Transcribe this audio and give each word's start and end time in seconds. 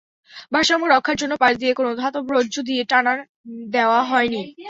ভারসাম্য 0.53 0.85
রক্ষার 0.87 1.17
জন্য 1.17 1.33
পাশ 1.37 1.53
দিয়ে 1.57 1.73
কোনো 1.73 1.89
ধাতব 1.95 2.25
রজ্জু 2.31 2.61
দিয়ে 2.61 2.83
টানা 2.83 3.13
দেওয়া 3.69 3.99
হয়নি। 4.03 4.41